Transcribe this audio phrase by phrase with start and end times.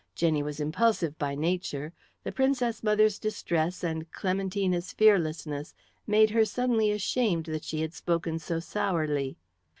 [0.15, 1.93] Jenny was impulsive by nature.
[2.23, 5.75] The Princess mother's distress and Clementina's fearlessness
[6.07, 9.37] made her suddenly ashamed that she had spoken so sourly.